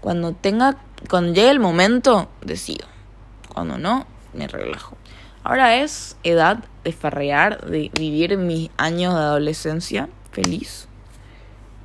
cuando 0.01 0.33
tenga, 0.33 0.77
cuando 1.09 1.33
llegue 1.33 1.51
el 1.51 1.59
momento, 1.59 2.27
decido. 2.41 2.87
Cuando 3.53 3.77
no, 3.77 4.07
me 4.33 4.47
relajo. 4.47 4.97
Ahora 5.43 5.77
es 5.77 6.17
edad 6.23 6.63
de 6.83 6.91
farrear, 6.91 7.65
de 7.65 7.91
vivir 7.93 8.37
mis 8.37 8.69
años 8.77 9.13
de 9.13 9.19
adolescencia 9.19 10.09
feliz. 10.31 10.87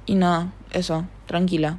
Y 0.07 0.15
nada, 0.15 0.53
eso, 0.73 1.07
tranquila. 1.27 1.79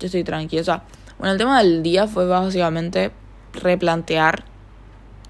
Yo 0.00 0.06
estoy 0.06 0.24
tranquila. 0.24 0.62
O 0.62 0.64
sea, 0.64 0.82
bueno, 1.18 1.32
el 1.32 1.38
tema 1.38 1.58
del 1.62 1.82
día 1.82 2.06
fue 2.06 2.26
básicamente 2.26 3.10
replantear 3.52 4.44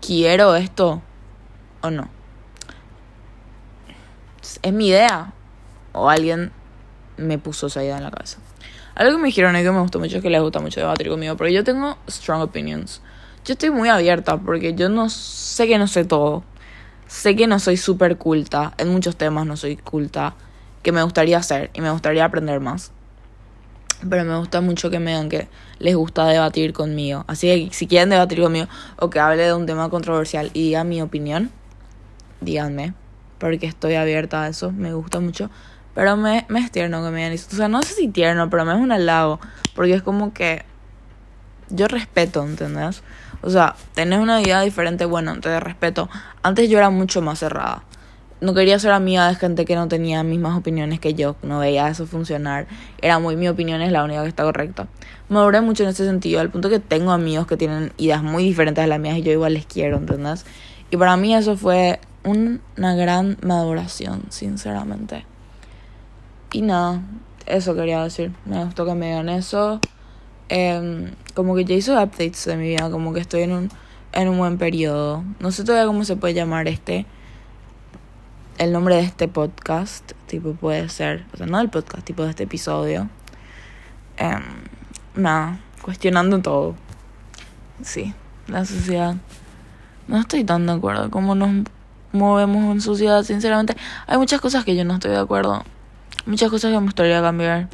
quiero 0.00 0.54
esto 0.54 1.02
o 1.82 1.90
no. 1.90 2.08
Es 4.62 4.72
mi 4.72 4.88
idea 4.88 5.32
o 5.92 6.08
alguien 6.08 6.52
me 7.16 7.38
puso 7.38 7.66
esa 7.66 7.82
idea 7.82 7.98
en 7.98 8.04
la 8.04 8.10
cabeza. 8.10 8.38
Algo 8.94 9.12
que 9.12 9.22
me 9.22 9.28
dijeron 9.28 9.54
y 9.56 9.62
que 9.62 9.70
me 9.70 9.80
gustó 9.80 9.98
mucho 9.98 10.16
es 10.16 10.22
que 10.22 10.30
les 10.30 10.40
gusta 10.40 10.60
mucho 10.60 10.80
debatir 10.80 11.08
conmigo, 11.08 11.36
pero 11.36 11.50
yo 11.50 11.62
tengo 11.64 11.96
strong 12.08 12.42
opinions. 12.42 13.00
Yo 13.44 13.52
estoy 13.52 13.70
muy 13.70 13.88
abierta 13.88 14.36
porque 14.38 14.74
yo 14.74 14.88
no 14.88 15.08
sé 15.08 15.66
que 15.68 15.78
no 15.78 15.86
sé 15.86 16.04
todo. 16.04 16.42
Sé 17.06 17.36
que 17.36 17.46
no 17.46 17.58
soy 17.58 17.76
súper 17.76 18.18
culta, 18.18 18.74
en 18.76 18.88
muchos 18.88 19.16
temas 19.16 19.46
no 19.46 19.56
soy 19.56 19.76
culta, 19.76 20.34
que 20.82 20.92
me 20.92 21.02
gustaría 21.02 21.38
hacer 21.38 21.70
y 21.74 21.80
me 21.80 21.90
gustaría 21.90 22.24
aprender 22.24 22.60
más. 22.60 22.92
Pero 24.08 24.24
me 24.24 24.36
gusta 24.38 24.60
mucho 24.60 24.90
que 24.90 25.00
me 25.00 25.10
digan 25.10 25.28
que 25.28 25.48
les 25.78 25.96
gusta 25.96 26.26
debatir 26.26 26.72
conmigo. 26.72 27.24
Así 27.26 27.48
que 27.48 27.74
si 27.74 27.86
quieren 27.86 28.10
debatir 28.10 28.40
conmigo 28.40 28.68
o 28.96 29.10
que 29.10 29.18
hable 29.18 29.42
de 29.42 29.54
un 29.54 29.66
tema 29.66 29.90
controversial 29.90 30.50
y 30.54 30.62
diga 30.64 30.84
mi 30.84 31.02
opinión, 31.02 31.50
díganme. 32.40 32.94
Porque 33.38 33.66
estoy 33.66 33.94
abierta 33.94 34.44
a 34.44 34.48
eso, 34.48 34.72
me 34.72 34.92
gusta 34.94 35.20
mucho. 35.20 35.50
Pero 35.94 36.16
me, 36.16 36.46
me 36.48 36.60
es 36.60 36.70
tierno 36.70 37.04
que 37.04 37.10
me 37.10 37.18
digan 37.18 37.32
eso. 37.32 37.48
O 37.52 37.56
sea, 37.56 37.68
no 37.68 37.82
sé 37.82 37.94
si 37.94 38.08
tierno, 38.08 38.48
pero 38.50 38.64
me 38.64 38.72
es 38.72 38.78
un 38.78 38.92
halago. 38.92 39.40
Porque 39.74 39.94
es 39.94 40.02
como 40.02 40.32
que 40.32 40.64
yo 41.70 41.88
respeto, 41.88 42.44
¿entendés? 42.44 43.02
O 43.42 43.50
sea, 43.50 43.76
tenés 43.94 44.18
una 44.18 44.40
idea 44.40 44.60
diferente, 44.62 45.04
bueno, 45.04 45.38
te 45.40 45.58
respeto. 45.60 46.08
Antes 46.42 46.68
yo 46.68 46.78
era 46.78 46.90
mucho 46.90 47.22
más 47.22 47.38
cerrada. 47.38 47.82
No 48.40 48.54
quería 48.54 48.78
ser 48.78 48.92
amiga 48.92 49.26
de 49.28 49.34
gente 49.34 49.64
que 49.64 49.74
no 49.74 49.88
tenía 49.88 50.22
mismas 50.22 50.56
opiniones 50.56 51.00
que 51.00 51.14
yo, 51.14 51.34
no 51.42 51.58
veía 51.58 51.88
eso 51.88 52.06
funcionar. 52.06 52.68
Era 53.02 53.18
muy 53.18 53.36
mi 53.36 53.48
opinión 53.48 53.80
es 53.82 53.90
la 53.90 54.04
única 54.04 54.22
que 54.22 54.28
está 54.28 54.44
correcta. 54.44 54.86
Me 55.28 55.34
Maduré 55.34 55.60
mucho 55.60 55.82
en 55.82 55.88
ese 55.88 56.06
sentido, 56.06 56.40
al 56.40 56.50
punto 56.50 56.70
que 56.70 56.78
tengo 56.78 57.10
amigos 57.10 57.48
que 57.48 57.56
tienen 57.56 57.92
ideas 57.98 58.22
muy 58.22 58.44
diferentes 58.44 58.84
a 58.84 58.86
las 58.86 59.00
mías 59.00 59.18
y 59.18 59.22
yo 59.22 59.32
igual 59.32 59.54
les 59.54 59.66
quiero, 59.66 59.96
¿entendés? 59.96 60.46
Y 60.90 60.96
para 60.96 61.16
mí 61.16 61.34
eso 61.34 61.56
fue 61.56 61.98
una 62.24 62.94
gran 62.94 63.38
maduración, 63.42 64.22
sinceramente. 64.28 65.24
Y 66.52 66.62
nada, 66.62 67.02
eso 67.46 67.74
quería 67.74 68.02
decir. 68.04 68.32
Me 68.44 68.64
gustó 68.64 68.86
que 68.86 68.94
me 68.94 69.06
digan 69.06 69.28
eso. 69.28 69.80
Em, 70.48 71.10
como 71.34 71.54
que 71.54 71.64
ya 71.64 71.74
hizo 71.74 71.92
updates 71.94 72.44
de 72.44 72.56
mi 72.56 72.68
vida, 72.68 72.88
como 72.90 73.12
que 73.12 73.20
estoy 73.20 73.42
en 73.42 73.52
un, 73.52 73.70
en 74.12 74.28
un 74.28 74.38
buen 74.38 74.58
periodo. 74.58 75.24
No 75.40 75.50
sé 75.50 75.64
todavía 75.64 75.86
cómo 75.86 76.04
se 76.04 76.16
puede 76.16 76.34
llamar 76.34 76.68
este. 76.68 77.04
El 78.58 78.72
nombre 78.72 78.96
de 78.96 79.02
este 79.02 79.28
podcast, 79.28 80.12
tipo, 80.26 80.52
puede 80.54 80.88
ser. 80.88 81.24
O 81.32 81.36
sea, 81.36 81.46
no 81.46 81.58
del 81.58 81.70
podcast, 81.70 82.04
tipo 82.04 82.24
de 82.24 82.30
este 82.30 82.44
episodio. 82.44 83.08
Em, 84.16 84.42
nada, 85.14 85.60
cuestionando 85.82 86.40
todo. 86.40 86.74
Sí, 87.82 88.14
la 88.48 88.64
sociedad. 88.64 89.14
No 90.08 90.18
estoy 90.18 90.44
tan 90.44 90.66
de 90.66 90.72
acuerdo 90.72 91.10
cómo 91.10 91.34
nos 91.34 91.66
movemos 92.12 92.72
en 92.72 92.80
sociedad, 92.80 93.22
sinceramente. 93.22 93.76
Hay 94.06 94.18
muchas 94.18 94.40
cosas 94.40 94.64
que 94.64 94.74
yo 94.74 94.84
no 94.84 94.94
estoy 94.94 95.12
de 95.12 95.18
acuerdo 95.18 95.64
muchas 96.28 96.50
cosas 96.50 96.70
que 96.70 96.78
me 96.78 96.84
gustaría 96.84 97.20
cambiar. 97.22 97.68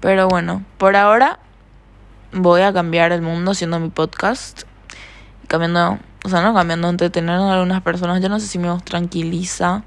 Pero 0.00 0.28
bueno, 0.28 0.62
por 0.78 0.94
ahora 0.94 1.38
voy 2.32 2.60
a 2.60 2.72
cambiar 2.72 3.12
el 3.12 3.22
mundo 3.22 3.52
haciendo 3.52 3.80
mi 3.80 3.88
podcast. 3.88 4.62
Cambiando, 5.48 5.98
o 6.24 6.28
sea, 6.28 6.42
no 6.42 6.54
cambiando, 6.54 6.88
entretener 6.88 7.36
a 7.36 7.54
algunas 7.54 7.82
personas. 7.82 8.22
Yo 8.22 8.28
no 8.28 8.40
sé 8.40 8.46
si 8.46 8.58
mi 8.58 8.68
voz 8.68 8.84
tranquiliza, 8.84 9.84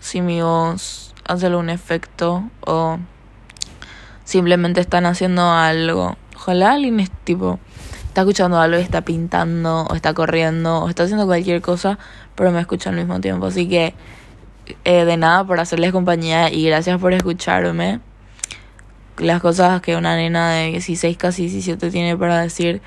si 0.00 0.20
mi 0.20 0.40
voz 0.42 1.14
hace 1.26 1.46
algún 1.46 1.70
efecto 1.70 2.48
o 2.60 2.98
simplemente 4.24 4.80
están 4.80 5.06
haciendo 5.06 5.50
algo. 5.50 6.16
Ojalá 6.36 6.72
alguien 6.72 7.00
es 7.00 7.10
tipo 7.24 7.58
está 8.14 8.20
escuchando 8.20 8.60
algo 8.60 8.78
y 8.78 8.80
está 8.80 9.00
pintando 9.00 9.86
o 9.90 9.94
está 9.96 10.14
corriendo 10.14 10.84
o 10.84 10.88
está 10.88 11.02
haciendo 11.02 11.26
cualquier 11.26 11.60
cosa, 11.60 11.98
pero 12.36 12.52
me 12.52 12.60
escucha 12.60 12.90
al 12.90 12.94
mismo 12.94 13.20
tiempo. 13.20 13.46
Así 13.46 13.68
que 13.68 13.92
eh, 14.84 15.04
de 15.04 15.16
nada 15.16 15.44
por 15.44 15.58
hacerles 15.58 15.90
compañía 15.90 16.48
y 16.48 16.64
gracias 16.64 17.00
por 17.00 17.12
escucharme. 17.12 17.98
Las 19.18 19.40
cosas 19.40 19.80
que 19.80 19.96
una 19.96 20.14
nena 20.14 20.52
de 20.52 20.70
16, 20.70 21.16
casi 21.16 21.42
17 21.42 21.90
tiene 21.90 22.16
para 22.16 22.40
decir 22.40 22.82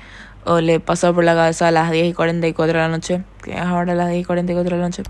o 0.48 0.62
le 0.62 0.80
pasó 0.80 1.14
por 1.14 1.24
la 1.24 1.34
cabeza 1.34 1.68
a 1.68 1.70
las 1.70 1.90
10 1.90 2.06
y 2.06 2.12
44 2.14 2.72
de 2.72 2.78
la 2.78 2.88
noche, 2.88 3.22
que 3.42 3.52
es 3.52 3.60
ahora 3.60 3.94
las 3.94 4.08
10 4.08 4.22
y 4.22 4.24
44 4.24 4.70
de 4.70 4.80
la 4.80 4.88
noche, 4.88 5.02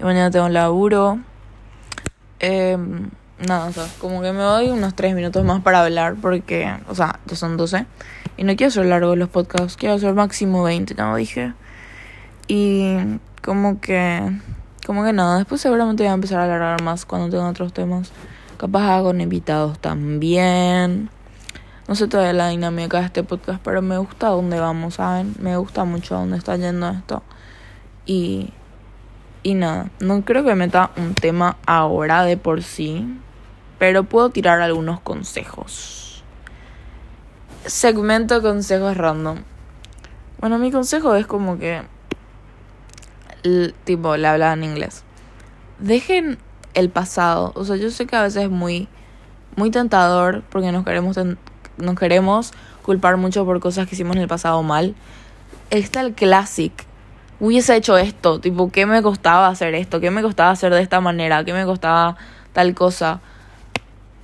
y 0.00 0.04
mañana 0.04 0.30
tengo 0.30 0.46
un 0.46 0.52
laburo. 0.52 1.20
Eh, 2.40 2.76
nada, 3.46 3.68
o 3.68 3.72
sea, 3.72 3.86
como 4.00 4.20
que 4.20 4.32
me 4.32 4.42
doy 4.42 4.68
unos 4.68 4.94
3 4.94 5.14
minutos 5.14 5.44
más 5.44 5.62
para 5.62 5.82
hablar 5.82 6.16
porque, 6.20 6.74
o 6.88 6.94
sea, 6.96 7.20
ya 7.26 7.36
son 7.36 7.56
12 7.56 7.86
y 8.36 8.42
no 8.42 8.56
quiero 8.56 8.68
hacer 8.68 8.86
largo 8.86 9.14
los 9.14 9.28
podcasts, 9.28 9.76
quiero 9.76 9.94
hacer 9.94 10.12
máximo 10.14 10.64
20, 10.64 10.96
como 10.96 11.14
dije. 11.16 11.54
Y 12.48 12.96
como 13.42 13.80
que 13.80 14.32
como 14.84 15.04
que 15.04 15.12
nada, 15.12 15.38
después 15.38 15.60
seguramente 15.60 16.02
voy 16.02 16.10
a 16.10 16.14
empezar 16.14 16.40
a 16.40 16.44
alargar 16.44 16.82
más 16.82 17.04
cuando 17.04 17.30
tenga 17.30 17.48
otros 17.48 17.72
temas. 17.72 18.10
Capaz 18.56 18.96
hago 18.96 19.14
invitados 19.14 19.78
también. 19.78 21.10
No 21.90 21.96
sé 21.96 22.06
todavía 22.06 22.32
la 22.32 22.48
dinámica 22.50 23.00
de 23.00 23.06
este 23.06 23.24
podcast, 23.24 23.60
pero 23.64 23.82
me 23.82 23.98
gusta 23.98 24.28
dónde 24.28 24.60
vamos, 24.60 24.94
¿saben? 24.94 25.34
Me 25.40 25.56
gusta 25.56 25.84
mucho 25.84 26.14
dónde 26.14 26.36
está 26.36 26.54
yendo 26.54 26.88
esto. 26.88 27.24
Y, 28.06 28.52
y 29.42 29.54
nada, 29.54 29.90
no 29.98 30.24
creo 30.24 30.44
que 30.44 30.54
meta 30.54 30.92
un 30.96 31.16
tema 31.16 31.56
ahora 31.66 32.22
de 32.22 32.36
por 32.36 32.62
sí, 32.62 33.12
pero 33.80 34.04
puedo 34.04 34.30
tirar 34.30 34.60
algunos 34.60 35.00
consejos. 35.00 36.22
Segmento 37.66 38.40
consejos 38.40 38.96
random. 38.96 39.38
Bueno, 40.38 40.58
mi 40.58 40.70
consejo 40.70 41.16
es 41.16 41.26
como 41.26 41.58
que 41.58 41.82
tipo, 43.82 44.16
le 44.16 44.28
hablaba 44.28 44.52
en 44.52 44.62
inglés. 44.62 45.02
Dejen 45.80 46.38
el 46.74 46.88
pasado. 46.88 47.50
O 47.56 47.64
sea, 47.64 47.74
yo 47.74 47.90
sé 47.90 48.06
que 48.06 48.14
a 48.14 48.22
veces 48.22 48.44
es 48.44 48.50
muy, 48.50 48.86
muy 49.56 49.72
tentador 49.72 50.44
porque 50.50 50.70
nos 50.70 50.84
queremos, 50.84 51.16
nos 51.80 51.96
queremos 51.96 52.52
culpar 52.82 53.16
mucho 53.16 53.44
por 53.44 53.60
cosas 53.60 53.86
que 53.86 53.94
hicimos 53.94 54.16
en 54.16 54.22
el 54.22 54.28
pasado 54.28 54.62
mal. 54.62 54.94
Está 55.70 56.00
el 56.00 56.14
classic. 56.14 56.72
Hubiese 57.38 57.74
hecho 57.76 57.96
esto, 57.96 58.38
tipo, 58.40 58.70
¿qué 58.70 58.84
me 58.84 59.02
costaba 59.02 59.48
hacer 59.48 59.74
esto? 59.74 60.00
¿Qué 60.00 60.10
me 60.10 60.22
costaba 60.22 60.50
hacer 60.50 60.74
de 60.74 60.82
esta 60.82 61.00
manera? 61.00 61.44
¿Qué 61.44 61.54
me 61.54 61.64
costaba 61.64 62.16
tal 62.52 62.74
cosa? 62.74 63.20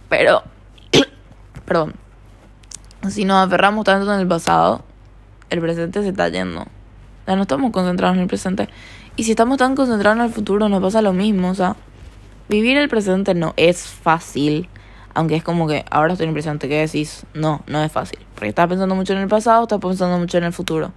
Pero, 0.08 0.42
perdón, 1.64 1.94
si 3.08 3.24
nos 3.24 3.46
aferramos 3.46 3.84
tanto 3.84 4.12
en 4.12 4.20
el 4.20 4.26
pasado, 4.26 4.84
el 5.50 5.60
presente 5.60 6.02
se 6.02 6.08
está 6.08 6.28
yendo. 6.28 6.66
Ya 7.26 7.36
no 7.36 7.42
estamos 7.42 7.72
concentrados 7.72 8.16
en 8.16 8.22
el 8.22 8.28
presente. 8.28 8.68
Y 9.16 9.24
si 9.24 9.30
estamos 9.30 9.58
tan 9.58 9.74
concentrados 9.74 10.18
en 10.18 10.24
el 10.26 10.32
futuro, 10.32 10.68
nos 10.68 10.82
pasa 10.82 11.02
lo 11.02 11.12
mismo. 11.12 11.50
O 11.50 11.54
sea, 11.54 11.76
vivir 12.48 12.76
el 12.76 12.88
presente 12.88 13.34
no 13.34 13.54
es 13.56 13.86
fácil. 13.86 14.68
Aunque 15.16 15.34
es 15.34 15.42
como 15.42 15.66
que 15.66 15.82
ahora 15.90 16.12
estoy 16.12 16.30
presente, 16.30 16.68
¿qué 16.68 16.80
decís? 16.80 17.24
No, 17.32 17.62
no 17.66 17.82
es 17.82 17.90
fácil. 17.90 18.18
Porque 18.34 18.48
estás 18.48 18.68
pensando 18.68 18.94
mucho 18.94 19.14
en 19.14 19.20
el 19.20 19.28
pasado, 19.28 19.62
estás 19.62 19.80
pensando 19.80 20.18
mucho 20.18 20.36
en 20.36 20.44
el 20.44 20.52
futuro. 20.52 20.92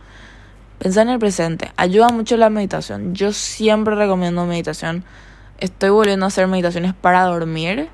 Pensar 0.78 1.08
en 1.08 1.14
el 1.14 1.20
presente 1.20 1.72
ayuda 1.78 2.10
mucho 2.10 2.36
la 2.36 2.50
meditación. 2.50 3.16
Yo 3.16 3.32
siempre 3.32 3.96
recomiendo 3.96 4.46
meditación. 4.46 5.06
Estoy 5.58 5.92
volviendo 5.92 6.26
a 6.26 6.28
hacer 6.28 6.48
meditaciones 6.48 6.94
para 6.94 7.24
dormir. 7.24 7.88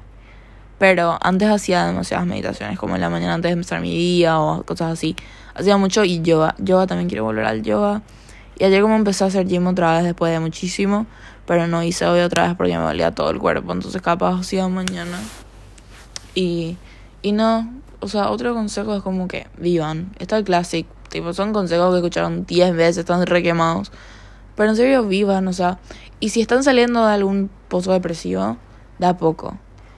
Pero 0.79 1.19
antes 1.21 1.47
hacía 1.47 1.85
demasiadas 1.85 2.25
meditaciones, 2.25 2.79
como 2.79 2.95
en 2.95 3.01
la 3.01 3.11
mañana 3.11 3.35
antes 3.35 3.49
de 3.49 3.53
empezar 3.53 3.79
mi 3.81 3.95
día 3.95 4.39
o 4.39 4.63
cosas 4.63 4.93
así. 4.93 5.15
Hacía 5.53 5.77
mucho 5.77 6.03
y 6.03 6.23
yoga. 6.23 6.55
Yoga 6.57 6.87
también 6.87 7.07
quiero 7.07 7.23
volver 7.23 7.45
al 7.45 7.61
yoga. 7.61 8.01
Y 8.57 8.63
ayer 8.63 8.81
como 8.81 8.95
empecé 8.95 9.25
a 9.25 9.27
hacer 9.27 9.45
gym 9.45 9.67
otra 9.67 9.93
vez 9.93 10.03
después 10.05 10.31
de 10.31 10.39
muchísimo, 10.39 11.05
pero 11.45 11.67
no 11.67 11.83
hice 11.83 12.07
hoy 12.07 12.21
otra 12.21 12.47
vez 12.47 12.57
porque 12.57 12.75
me 12.75 12.83
valía 12.83 13.11
todo 13.11 13.29
el 13.29 13.37
cuerpo, 13.37 13.73
entonces 13.73 14.01
capaz 14.01 14.39
hacía 14.39 14.67
mañana. 14.67 15.19
Y, 16.35 16.77
y 17.21 17.31
no, 17.31 17.73
o 17.99 18.07
sea, 18.07 18.29
otro 18.29 18.53
consejo 18.53 18.95
es 18.95 19.01
como 19.01 19.27
que 19.27 19.47
vivan. 19.57 20.11
Está 20.19 20.37
el 20.37 20.43
classic, 20.43 20.85
tipo, 21.09 21.33
son 21.33 21.53
consejos 21.53 21.91
que 21.91 21.97
escucharon 21.97 22.45
10 22.45 22.75
veces, 22.75 22.97
están 22.99 23.25
requemados. 23.25 23.91
Pero 24.55 24.69
en 24.69 24.75
serio 24.75 25.07
vivan, 25.07 25.47
o 25.47 25.53
sea, 25.53 25.79
y 26.19 26.29
si 26.29 26.41
están 26.41 26.63
saliendo 26.63 27.05
de 27.05 27.13
algún 27.13 27.49
pozo 27.67 27.91
depresivo, 27.91 28.57
da 28.99 29.17
poco. 29.17 29.57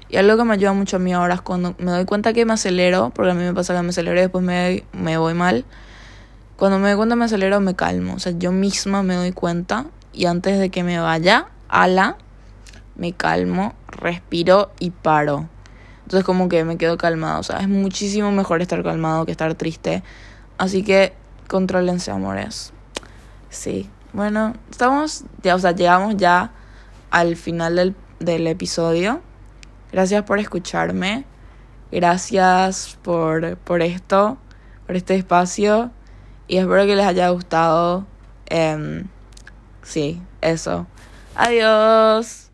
Y 0.09 0.15
algo 0.15 0.37
que 0.37 0.43
me 0.45 0.53
ayuda 0.53 0.71
mucho 0.71 0.95
a 0.95 0.99
mí 0.99 1.13
ahora 1.13 1.33
es 1.33 1.41
cuando 1.41 1.75
me 1.79 1.91
doy 1.91 2.05
cuenta 2.05 2.31
que 2.31 2.45
me 2.45 2.53
acelero, 2.53 3.11
porque 3.13 3.31
a 3.31 3.33
mí 3.33 3.43
me 3.43 3.53
pasa 3.53 3.75
que 3.75 3.81
me 3.81 3.89
acelero 3.89 4.17
y 4.17 4.21
después 4.21 4.43
me, 4.43 4.85
me 4.93 5.17
voy 5.17 5.33
mal 5.33 5.65
cuando 6.57 6.79
me 6.79 6.87
doy 6.89 6.97
cuenta 6.97 7.15
me 7.15 7.25
acelero, 7.25 7.59
me 7.61 7.75
calmo. 7.75 8.15
O 8.15 8.19
sea, 8.19 8.33
yo 8.35 8.51
misma 8.51 9.03
me 9.03 9.13
doy 9.13 9.31
cuenta 9.31 9.85
y 10.11 10.25
antes 10.25 10.59
de 10.59 10.71
que 10.71 10.83
me 10.83 10.99
vaya, 10.99 11.49
ala, 11.69 12.17
me 12.95 13.13
calmo, 13.13 13.75
respiro 13.87 14.71
y 14.79 14.89
paro. 14.89 15.47
Entonces 16.07 16.23
como 16.23 16.47
que 16.47 16.63
me 16.63 16.77
quedo 16.77 16.97
calmado. 16.97 17.41
O 17.41 17.43
sea, 17.43 17.57
es 17.57 17.67
muchísimo 17.67 18.31
mejor 18.31 18.61
estar 18.61 18.81
calmado 18.81 19.25
que 19.25 19.31
estar 19.31 19.53
triste. 19.55 20.03
Así 20.57 20.83
que 20.83 21.11
contrólense, 21.49 22.11
amores. 22.11 22.71
Sí. 23.49 23.89
Bueno, 24.13 24.53
estamos, 24.71 25.25
ya, 25.43 25.55
o 25.55 25.59
sea, 25.59 25.73
llegamos 25.73 26.15
ya 26.15 26.51
al 27.11 27.35
final 27.35 27.75
del, 27.75 27.95
del 28.19 28.47
episodio. 28.47 29.21
Gracias 29.91 30.23
por 30.23 30.39
escucharme. 30.39 31.25
Gracias 31.91 32.97
por, 33.01 33.57
por 33.57 33.81
esto, 33.81 34.37
por 34.85 34.95
este 34.95 35.15
espacio 35.15 35.91
y 36.47 36.57
espero 36.57 36.85
que 36.85 36.95
les 36.95 37.05
haya 37.05 37.29
gustado 37.29 38.05
Em, 38.49 39.07
sí, 39.83 40.21
eso. 40.41 40.87
Adiós. 41.35 42.45